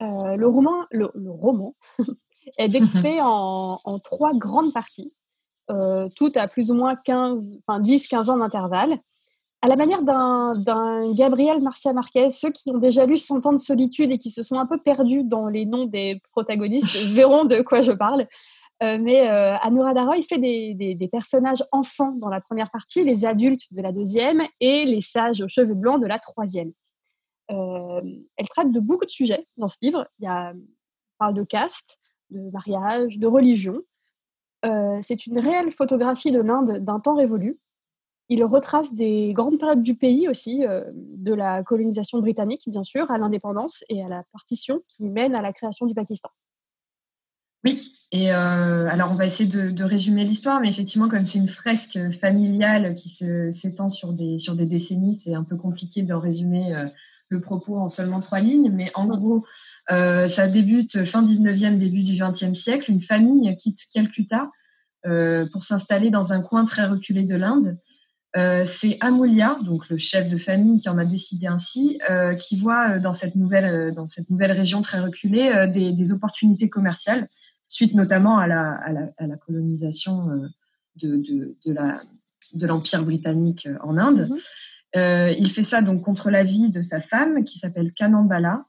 [0.01, 1.75] Euh, le roman, le, roman
[2.57, 5.13] est découpé en, trois grandes parties,
[5.71, 8.99] euh, toutes à plus ou moins 15, enfin 10-15 ans d'intervalle,
[9.61, 12.29] à la manière d'un Gabriel Marcia Marquez.
[12.29, 14.77] Ceux qui ont déjà lu Cent ans de solitude et qui se sont un peu
[14.77, 18.27] perdus dans les noms des protagonistes verront de quoi je parle.
[18.81, 23.73] Euh, mais euh, Anuradhara, il fait des, personnages enfants dans la première partie, les adultes
[23.73, 26.71] de la deuxième et les sages aux cheveux blancs de la troisième.
[27.51, 28.01] Euh,
[28.37, 30.07] elle traite de beaucoup de sujets dans ce livre.
[30.19, 30.53] Il y a,
[31.17, 31.97] parle de caste,
[32.29, 33.81] de mariage, de religion.
[35.01, 37.59] c'est une réelle photographie de l'Inde d'un temps révolu.
[38.29, 40.63] Il retrace des grandes périodes du pays aussi,
[40.93, 45.41] de la colonisation britannique, bien sûr, à l'indépendance et à la partition qui mène à
[45.41, 46.29] la création du Pakistan.
[47.65, 51.47] Oui, et euh, alors on va essayer de, résumer l'histoire, mais effectivement, comme c'est une
[51.47, 56.75] fresque familiale qui s'étend sur des, sur des décennies, c'est un peu compliqué d'en résumer
[56.75, 56.85] euh,
[57.27, 58.71] le propos en seulement trois lignes.
[58.71, 59.45] Mais en gros,
[59.91, 62.89] euh, ça débute fin 19e, début du 20e siècle.
[62.89, 64.49] Une famille quitte Calcutta
[65.53, 67.77] pour s'installer dans un coin très reculé de l'Inde.
[68.65, 71.97] c'est Amulya, donc le chef de famille, qui en a décidé ainsi,
[72.37, 77.29] qui voit dans cette nouvelle, dans cette nouvelle région très reculée des opportunités commerciales
[77.69, 80.47] suite notamment à la, à la, à la colonisation euh,
[81.01, 82.01] de, de, de, la,
[82.53, 84.27] de l'Empire britannique euh, en Inde.
[84.29, 84.37] Mhm.
[84.97, 88.65] Euh, il fait ça donc contre l'avis de sa femme qui s'appelle Kanambala.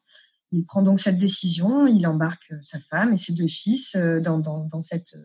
[0.52, 4.64] Il prend donc cette décision, il embarque sa femme et ses deux fils dans, dans,
[4.64, 5.16] dans cette,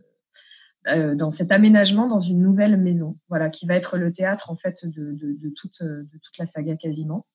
[0.88, 4.55] euh, dans cet aménagement dans une nouvelle maison, voilà, qui va être le théâtre en
[4.55, 7.25] fait de, de, de toute, de toute la saga quasiment.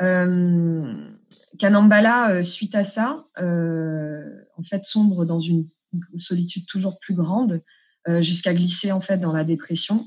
[0.00, 1.10] Euh,
[1.58, 4.24] Kanambala, euh, suite à ça, euh,
[4.56, 5.66] en fait, sombre dans une
[6.16, 7.62] solitude toujours plus grande,
[8.08, 10.06] euh, jusqu'à glisser en fait dans la dépression.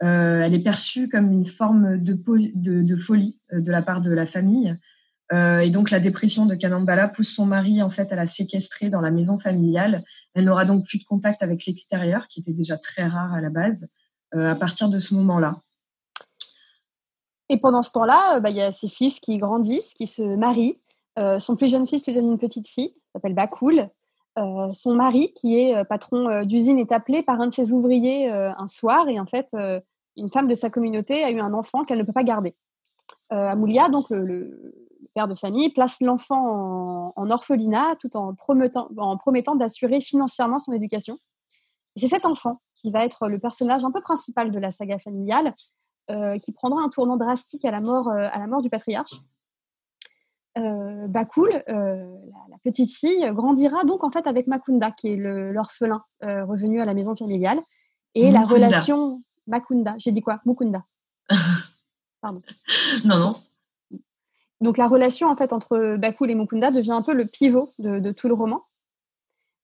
[0.00, 4.76] elle est perçue comme une forme de, folie de la part de la famille.
[5.32, 9.00] et donc la dépression de Kanambala pousse son mari en fait à la séquestrer dans
[9.00, 10.04] la maison familiale.
[10.34, 13.50] Elle n'aura donc plus de contact avec l'extérieur, qui était déjà très rare à la
[13.50, 13.88] base,
[14.36, 15.56] à partir de ce moment-là.
[17.48, 20.22] Et pendant ce temps-là, euh, bah, il y a ses fils qui grandissent, qui se
[20.22, 20.78] marient.
[21.18, 23.88] Euh, son plus jeune fils lui donne une petite fille, s'appelle Bakoul.
[24.38, 28.66] Euh, son mari, qui est patron d'usine, est appelé par un de ses ouvriers un
[28.68, 29.48] soir et en fait,
[30.16, 32.54] une femme de sa communauté a eu un enfant qu'elle ne peut pas garder.
[33.30, 34.72] Amoulia, donc le,
[35.12, 40.72] père de famille, place l'enfant en, orphelinat tout en promettant, en promettant d'assurer financièrement son
[40.72, 41.18] éducation.
[41.96, 45.00] Et c'est cet enfant qui va être le personnage un peu principal de la saga
[45.00, 45.52] familiale,
[46.42, 49.14] qui prendra un tournant drastique à la mort, euh, à la mort du patriarche.
[50.56, 56.80] Euh, Bakul, la, petite fille, grandira donc en fait avec Makunda, qui est l'orphelin revenu
[56.80, 57.60] à la maison familiale.
[58.14, 60.40] Et la relation Makunda, j'ai dit quoi?
[60.44, 60.84] Mukunda.
[62.20, 62.42] Pardon.
[63.04, 63.36] non, non.
[64.60, 68.10] Donc la relation en fait entre Bakul et Mukunda devient un peu le pivot de,
[68.10, 68.64] tout le roman.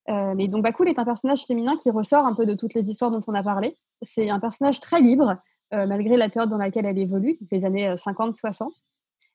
[0.07, 3.11] mais donc Bakul est un personnage féminin qui ressort un peu de toutes les histoires
[3.11, 3.77] dont on a parlé.
[4.03, 5.39] C'est un personnage très libre,
[5.73, 8.63] euh, malgré la période dans laquelle elle évolue, les années 50-60.
[8.63, 8.69] Euh,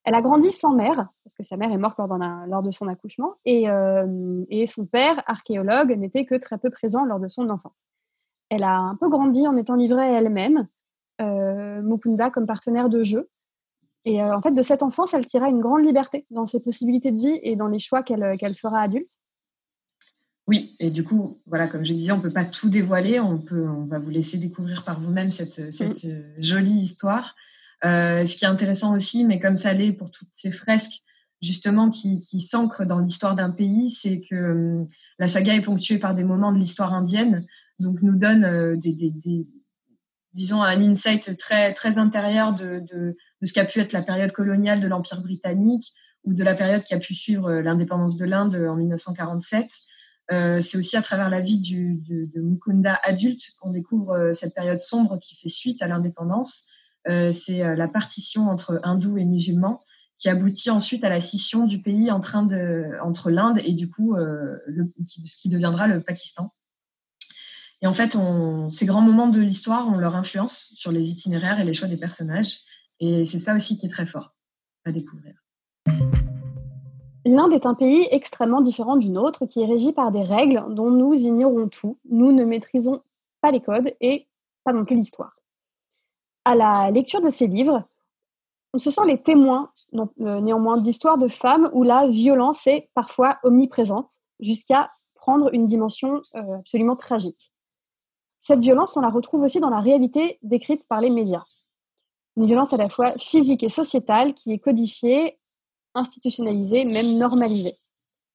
[0.05, 3.33] elle a grandi sans mère, parce que sa mère est morte lors, de son accouchement,
[3.47, 7.87] euh, et, son père, archéologue, n'était que très peu présent lors de son enfance.
[8.49, 10.67] Elle a un peu grandi en étant livrée à elle-même,
[11.19, 13.29] Mukunda comme partenaire de jeu.
[14.05, 17.17] Et en fait, de cette enfance, elle tira une grande liberté dans ses possibilités de
[17.17, 19.17] vie et dans les choix qu'elle fera adulte.
[20.49, 23.19] Oui, et du coup, voilà, comme je disais, on ne peut pas tout dévoiler.
[23.19, 26.41] On, peut, on va vous laisser découvrir par vous-même cette, cette mm.
[26.41, 27.35] jolie histoire.
[27.85, 31.03] Euh, ce qui est intéressant aussi, mais comme ça l'est pour toutes ces fresques,
[31.39, 34.87] justement, qui, qui s'ancrent dans l'histoire d'un pays, c'est que hum,
[35.19, 37.45] la saga est ponctuée par des moments de l'histoire indienne,
[37.77, 39.45] donc nous donne euh, des, des, des,
[40.33, 44.31] disons, un insight très, très intérieur de, de, de ce qu'a pu être la période
[44.31, 48.25] coloniale de l'Empire britannique ou de la période qui a pu suivre euh, l'indépendance de
[48.25, 49.69] l'Inde en 1947.
[50.31, 54.79] Euh, c'est aussi à travers la vie de, Mukunda adulte qu'on découvre euh, cette période
[54.79, 56.65] sombre qui fait suite à l'indépendance.
[57.07, 59.81] Euh, c'est la partition entre hindous et musulmans
[60.17, 65.37] qui aboutit ensuite à la scission du pays entre l'Inde et du coup le, ce
[65.37, 66.51] qui deviendra le Pakistan.
[67.81, 68.17] Et en fait,
[68.69, 71.95] ces grands moments de l'histoire ont leur influence sur les itinéraires et les choix des
[71.95, 72.57] personnages.
[72.99, 74.35] Et c'est ça aussi qui est très fort
[74.83, 75.35] à découvrir.
[77.25, 80.89] L'Inde est un pays extrêmement différent du nôtre qui est régi par des règles dont
[80.89, 81.97] nous ignorons tout.
[82.09, 83.01] Nous ne maîtrisons
[83.41, 84.27] pas les codes et
[84.63, 85.35] pas non plus l'histoire.
[86.45, 87.83] À la lecture de ces livres,
[88.73, 93.39] on se sent les témoins euh, néanmoins d'histoires de femmes où la violence est parfois
[93.43, 97.51] omniprésente jusqu'à prendre une dimension euh, absolument tragique.
[98.39, 101.43] Cette violence, on la retrouve aussi dans la réalité décrite par les médias.
[102.37, 105.38] Une violence à la fois physique et sociétale qui est codifiée,
[105.95, 107.77] institutionnalisée, même normalisée.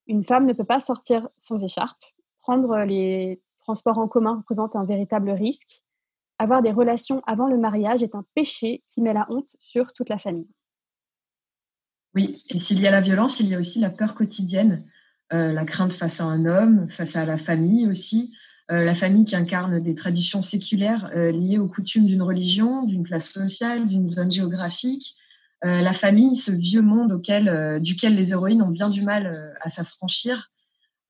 [0.07, 2.03] Une femme ne peut pas sortir sans écharpe.
[2.41, 5.83] Prendre les transports en commun représente un véritable risque.
[6.39, 10.09] Avoir des relations avant le mariage est un péché qui met la honte sur toute
[10.09, 10.49] la famille.
[12.15, 14.85] Oui, et s'il y a la violence, il y a aussi la peur quotidienne,
[15.33, 18.33] euh, la crainte face à un homme, face à la famille aussi,
[18.71, 23.05] euh, la famille qui incarne des traditions séculaires euh, liées aux coutumes d'une religion, d'une
[23.05, 25.17] classe sociale, d'une zone géographique.
[25.63, 30.51] La famille, ce vieux monde auquel, duquel les héroïnes ont bien du mal à s'affranchir.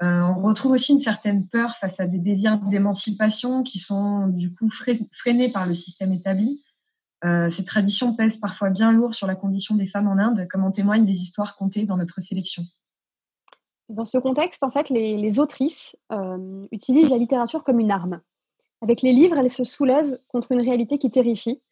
[0.01, 4.70] on retrouve aussi une certaine peur face à des désirs d'émancipation qui sont du coup
[4.70, 6.61] freinés par le système établi.
[7.24, 10.64] Euh, ces traditions pèsent parfois bien lourd sur la condition des femmes en Inde, comme
[10.64, 12.64] en témoignent des histoires contées dans notre sélection.
[13.88, 18.20] Dans ce contexte, en fait, les, autrices euh, utilisent la littérature comme une arme.
[18.82, 21.62] Avec les livres, elles se soulèvent contre une réalité qui terrifie.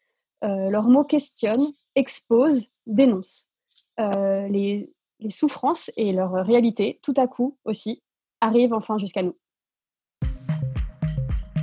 [0.44, 3.50] Euh, leurs mots questionnent, exposent, dénoncent.
[3.98, 4.88] les
[5.28, 8.02] souffrances et leur réalité, tout à coup aussi,
[8.40, 9.36] arrivent enfin jusqu'à nous.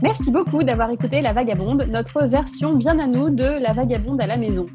[0.02, 4.28] Merci beaucoup d'avoir écouté La Vagabonde, notre version bien à nous de La Vagabonde à
[4.28, 4.68] la maison.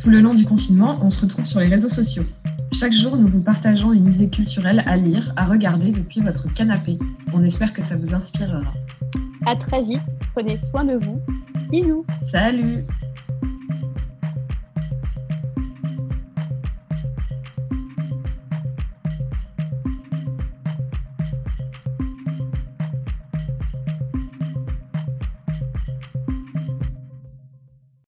[0.00, 2.24] Tout le long du confinement, on se retrouve sur les réseaux sociaux.
[2.72, 6.98] Chaque jour, nous vous partageons une idée culturelle à lire, à regarder depuis votre canapé.
[7.32, 8.62] On espère que ça vous inspirera.
[9.46, 10.02] À très vite,
[10.34, 11.20] prenez soin de vous.
[11.70, 12.04] Bisous.
[12.26, 12.84] Salut